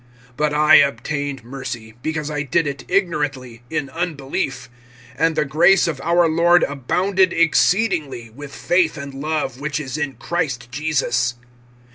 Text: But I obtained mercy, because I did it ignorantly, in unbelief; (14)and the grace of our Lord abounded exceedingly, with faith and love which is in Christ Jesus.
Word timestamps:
But 0.35 0.51
I 0.51 0.77
obtained 0.77 1.43
mercy, 1.43 1.93
because 2.01 2.31
I 2.31 2.41
did 2.41 2.65
it 2.65 2.83
ignorantly, 2.87 3.61
in 3.69 3.91
unbelief; 3.91 4.67
(14)and 5.19 5.35
the 5.35 5.45
grace 5.45 5.87
of 5.87 6.01
our 6.01 6.27
Lord 6.27 6.63
abounded 6.63 7.31
exceedingly, 7.33 8.31
with 8.31 8.51
faith 8.55 8.97
and 8.97 9.13
love 9.13 9.59
which 9.59 9.79
is 9.79 9.99
in 9.99 10.13
Christ 10.13 10.71
Jesus. 10.71 11.35